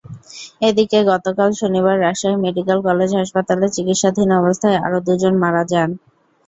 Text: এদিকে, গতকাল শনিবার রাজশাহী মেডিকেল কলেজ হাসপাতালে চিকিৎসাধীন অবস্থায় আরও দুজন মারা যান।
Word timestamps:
এদিকে, 0.61 0.99
গতকাল 1.11 1.49
শনিবার 1.59 1.95
রাজশাহী 1.99 2.37
মেডিকেল 2.45 2.79
কলেজ 2.87 3.09
হাসপাতালে 3.19 3.65
চিকিৎসাধীন 3.75 4.29
অবস্থায় 4.39 4.77
আরও 4.85 4.97
দুজন 5.07 5.33
মারা 5.43 5.63
যান। 5.71 5.89